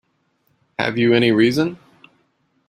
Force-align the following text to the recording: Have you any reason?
Have 0.79 0.97
you 0.97 1.13
any 1.13 1.31
reason? 1.31 1.77